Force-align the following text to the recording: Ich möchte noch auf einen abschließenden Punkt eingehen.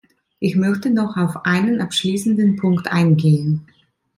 Ich 0.39 0.55
möchte 0.55 0.89
noch 0.89 1.15
auf 1.15 1.45
einen 1.45 1.79
abschließenden 1.79 2.55
Punkt 2.55 2.87
eingehen. 2.91 3.67